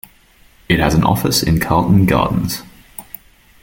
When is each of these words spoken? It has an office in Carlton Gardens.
It 0.67 0.79
has 0.79 0.95
an 0.95 1.03
office 1.03 1.43
in 1.43 1.59
Carlton 1.59 2.07
Gardens. 2.07 2.63